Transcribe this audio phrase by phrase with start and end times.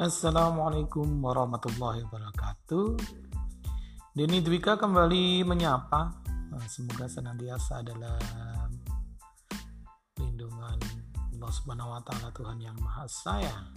[0.00, 2.96] Assalamualaikum warahmatullahi wabarakatuh.
[4.16, 6.16] Denny Dwika kembali menyapa.
[6.24, 8.80] Nah, semoga senantiasa dalam
[10.16, 10.80] lindungan
[11.36, 13.76] Allah Subhanahu wa taala Tuhan yang Maha Sayang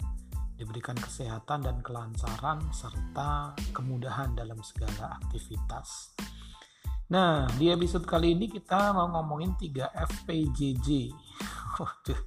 [0.56, 6.16] diberikan kesehatan dan kelancaran serta kemudahan dalam segala aktivitas.
[7.12, 10.88] Nah, di episode kali ini kita mau ngomongin 3 FPJJ.
[11.76, 12.20] Waduh.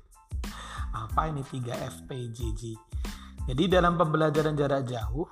[0.93, 1.65] Apa ini 3
[2.05, 2.77] FPJJ?
[3.47, 5.23] Jadi dalam pembelajaran jarak jauh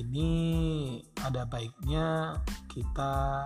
[0.00, 0.30] ini
[1.20, 2.40] ada baiknya
[2.72, 3.44] kita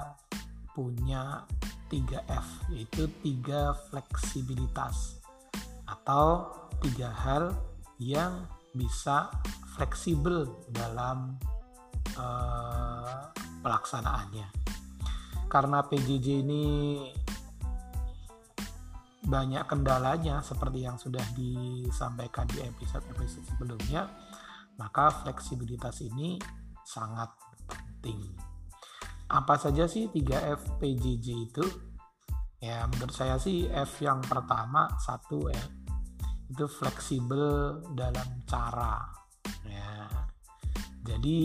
[0.71, 1.43] punya
[1.91, 5.19] 3F yaitu tiga fleksibilitas
[5.91, 7.51] atau tiga hal
[7.99, 9.29] yang bisa
[9.75, 11.37] fleksibel dalam
[12.17, 13.29] uh,
[13.61, 14.49] pelaksanaannya.
[15.51, 16.65] Karena PJJ ini
[19.23, 24.11] banyak kendalanya seperti yang sudah disampaikan di episode-episode sebelumnya,
[24.77, 26.39] maka fleksibilitas ini
[26.83, 27.31] sangat
[27.67, 28.19] penting.
[29.31, 31.65] Apa saja sih 3F PJJ itu?
[32.63, 35.83] Ya, menurut saya sih F yang pertama satu ya
[36.53, 39.09] itu fleksibel dalam cara
[39.65, 40.05] ya
[41.01, 41.39] jadi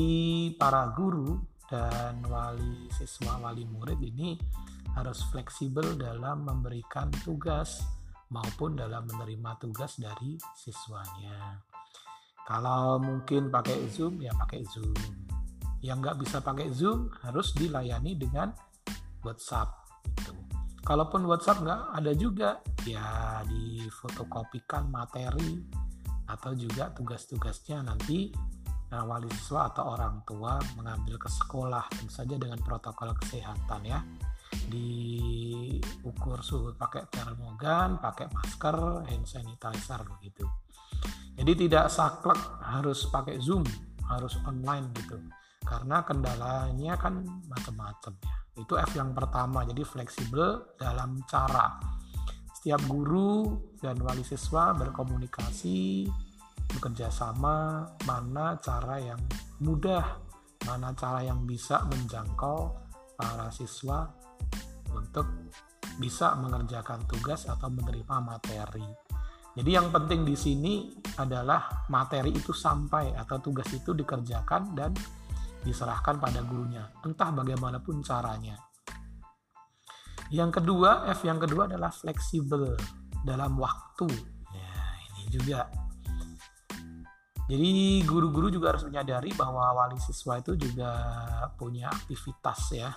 [0.59, 1.39] para guru
[1.71, 4.35] dan wali siswa wali murid ini
[4.97, 7.85] harus fleksibel dalam memberikan tugas
[8.33, 11.61] maupun dalam menerima tugas dari siswanya.
[12.49, 14.97] Kalau mungkin pakai zoom ya pakai zoom.
[15.85, 18.49] Yang nggak bisa pakai zoom harus dilayani dengan
[19.21, 19.69] WhatsApp
[20.07, 20.33] itu
[20.87, 22.49] kalaupun WhatsApp nggak ada juga
[22.87, 25.59] ya difotokopikan materi
[26.31, 28.31] atau juga tugas-tugasnya nanti
[28.91, 33.99] nah, wali siswa atau orang tua mengambil ke sekolah tentu saja dengan protokol kesehatan ya
[34.67, 40.47] diukur suhu pakai termogan, pakai masker, hand sanitizer begitu.
[41.37, 43.63] Jadi tidak saklek harus pakai Zoom,
[44.07, 45.19] harus online gitu.
[45.67, 48.35] Karena kendalanya kan macam-macam ya.
[48.57, 51.77] Itu F yang pertama, jadi fleksibel dalam cara
[52.57, 56.09] setiap guru dan wali siswa berkomunikasi,
[56.67, 59.19] bekerja sama, mana cara yang
[59.63, 60.19] mudah,
[60.67, 62.75] mana cara yang bisa menjangkau
[63.17, 64.07] para siswa
[64.93, 65.25] untuk
[65.97, 68.85] bisa mengerjakan tugas atau menerima materi.
[69.57, 74.93] Jadi yang penting di sini adalah materi itu sampai atau tugas itu dikerjakan dan
[75.65, 78.53] diserahkan pada gurunya, entah bagaimanapun caranya.
[80.29, 82.77] Yang kedua, F yang kedua adalah fleksibel
[83.25, 84.11] dalam waktu.
[84.53, 84.71] Ya,
[85.17, 85.86] ini juga.
[87.47, 90.91] Jadi guru-guru juga harus menyadari bahwa wali siswa itu juga
[91.55, 92.91] punya aktivitas ya.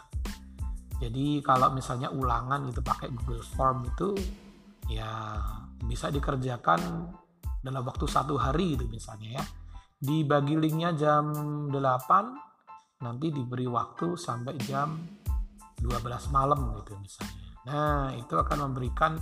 [0.98, 4.12] Jadi kalau misalnya ulangan itu pakai Google Form itu
[4.90, 5.38] ya
[5.86, 7.08] bisa dikerjakan
[7.62, 9.44] dalam waktu satu hari itu misalnya ya.
[10.00, 11.30] Dibagi linknya jam
[11.68, 14.96] 8, nanti diberi waktu sampai jam
[15.78, 17.48] 12 malam gitu misalnya.
[17.68, 19.16] Nah, itu akan memberikan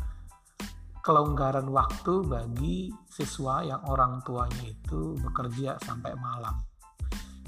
[1.09, 6.53] kelonggaran waktu bagi siswa yang orang tuanya itu bekerja sampai malam.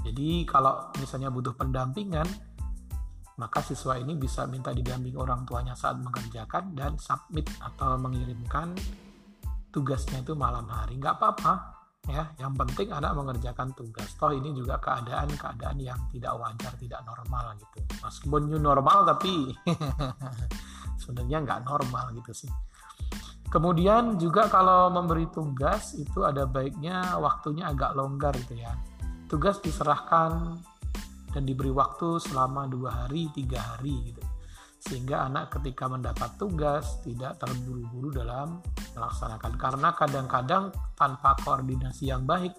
[0.01, 2.25] Jadi kalau misalnya butuh pendampingan,
[3.37, 8.73] maka siswa ini bisa minta didamping orang tuanya saat mengerjakan dan submit atau mengirimkan
[9.69, 10.97] tugasnya itu malam hari.
[10.97, 11.53] Nggak apa-apa,
[12.09, 17.53] ya yang penting anak mengerjakan tugas toh ini juga keadaan-keadaan yang tidak wajar tidak normal
[17.61, 19.53] gitu meskipun new normal tapi
[21.05, 22.51] sebenarnya nggak normal gitu sih
[23.51, 28.73] kemudian juga kalau memberi tugas itu ada baiknya waktunya agak longgar gitu ya.
[29.27, 30.59] Tugas diserahkan
[31.31, 34.23] dan diberi waktu selama dua hari tiga hari gitu.
[34.81, 38.65] Sehingga anak ketika mendapat tugas tidak terburu-buru dalam
[38.97, 39.53] melaksanakan.
[39.61, 42.57] Karena kadang-kadang tanpa koordinasi yang baik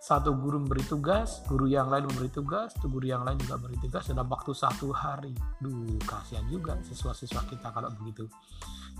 [0.00, 4.08] satu guru memberi tugas, guru yang lain memberi tugas, guru yang lain juga memberi tugas
[4.08, 5.36] dalam waktu satu hari.
[5.60, 8.24] Duh, kasihan juga siswa-siswa kita kalau begitu.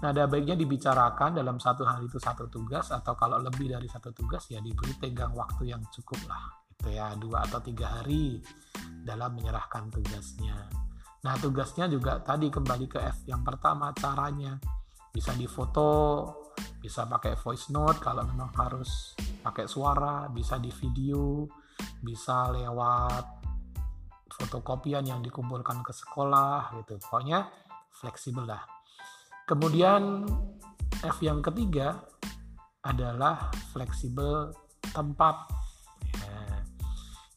[0.04, 4.12] Nah, ada baiknya dibicarakan dalam satu hari itu satu tugas atau kalau lebih dari satu
[4.12, 8.44] tugas ya diberi tenggang waktu yang cukup lah, gitu ya, dua atau tiga hari
[9.00, 10.68] dalam menyerahkan tugasnya.
[11.24, 14.60] Nah, tugasnya juga tadi kembali ke F yang pertama caranya
[15.12, 16.28] bisa difoto,
[16.80, 21.48] bisa pakai voice note kalau memang harus pakai suara, bisa di video,
[22.00, 23.24] bisa lewat
[24.30, 26.96] fotokopian yang dikumpulkan ke sekolah gitu.
[27.00, 27.48] Pokoknya
[27.90, 28.62] fleksibel lah.
[29.44, 30.24] Kemudian
[31.00, 31.98] F yang ketiga
[32.84, 34.52] adalah fleksibel
[34.94, 35.60] tempat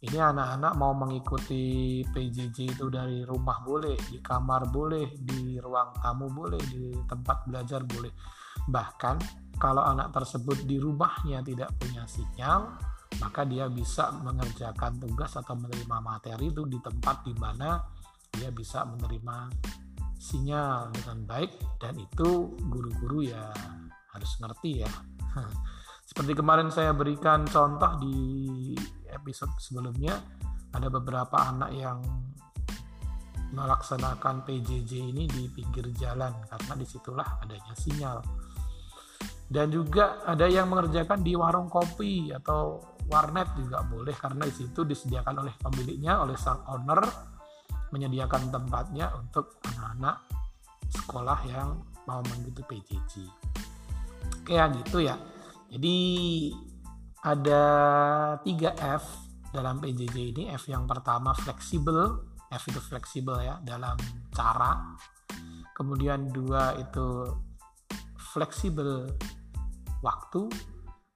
[0.03, 6.27] ini anak-anak mau mengikuti PJJ itu dari rumah boleh, di kamar boleh, di ruang tamu
[6.27, 8.11] boleh, di tempat belajar boleh.
[8.67, 9.15] Bahkan
[9.59, 12.73] kalau anak tersebut di rumahnya tidak punya sinyal,
[13.21, 17.79] maka dia bisa mengerjakan tugas atau menerima materi itu di tempat di mana
[18.33, 19.53] dia bisa menerima
[20.17, 21.79] sinyal dengan baik.
[21.79, 23.53] Dan itu guru-guru ya
[24.13, 24.91] harus ngerti ya.
[26.09, 28.17] Seperti kemarin saya berikan contoh di
[29.07, 30.17] episode sebelumnya
[30.73, 32.01] ada beberapa anak yang
[33.53, 38.17] melaksanakan PJJ ini di pinggir jalan karena di situlah adanya sinyal
[39.53, 44.81] dan juga ada yang mengerjakan di warung kopi atau warnet juga boleh karena di situ
[44.81, 47.05] disediakan oleh pemiliknya oleh sang owner
[47.93, 50.25] menyediakan tempatnya untuk anak-anak
[50.89, 51.77] sekolah yang
[52.09, 53.13] mau mengikuti PJJ
[54.43, 55.15] kayak gitu ya.
[55.71, 55.97] Jadi
[57.23, 57.63] ada
[58.41, 59.03] 3 F
[59.53, 60.43] dalam PJJ ini.
[60.51, 62.29] F yang pertama fleksibel.
[62.53, 63.97] F itu fleksibel ya dalam
[64.29, 64.93] cara.
[65.73, 67.25] Kemudian dua itu
[68.33, 69.09] fleksibel
[70.03, 70.51] waktu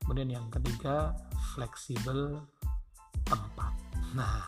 [0.01, 1.11] kemudian yang ketiga
[1.53, 2.39] fleksibel
[3.27, 3.75] tempat.
[4.15, 4.47] Nah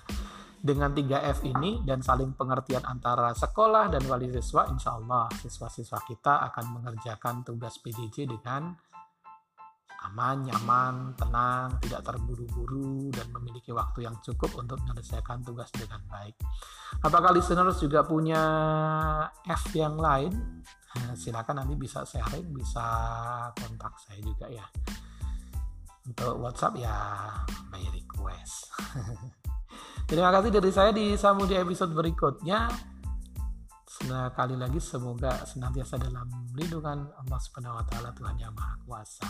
[0.59, 6.51] dengan 3F ini dan saling pengertian antara sekolah dan wali siswa, insya Allah siswa-siswa kita
[6.51, 8.75] akan mengerjakan tugas PJJ dengan
[10.09, 16.35] aman, nyaman, tenang, tidak terburu-buru, dan memiliki waktu yang cukup untuk menyelesaikan tugas dengan baik.
[17.05, 18.41] Apakah listeners juga punya
[19.45, 20.33] F yang lain?
[21.13, 22.85] Silakan nanti bisa sharing, bisa
[23.53, 24.65] kontak saya juga ya.
[26.09, 26.97] Untuk WhatsApp ya
[27.69, 28.73] by request.
[30.09, 32.65] Terima kasih dari saya disambung di episode berikutnya.
[33.85, 36.25] Sekali lagi semoga senantiasa dalam
[36.57, 39.29] lindungan Allah Subhanahu wa taala Tuhan yang Maha Kuasa.